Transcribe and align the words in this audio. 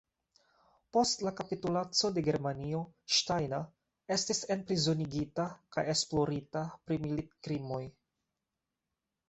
Post 0.95 1.19
la 1.27 1.33
kapitulaco 1.41 2.09
de 2.15 2.23
Germanio, 2.27 2.79
Steiner 3.19 3.61
estis 4.17 4.41
enprizonigita 4.57 5.47
kaj 5.77 5.87
esplorita 5.97 6.67
pri 6.89 7.01
militkrimoj. 7.07 7.83